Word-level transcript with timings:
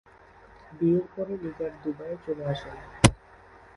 বিয়ের 0.71 1.05
পরে 1.13 1.33
নিগার 1.43 1.71
দুবাইয়ে 1.81 2.17
চলে 2.25 2.43
আসেন। 2.51 2.75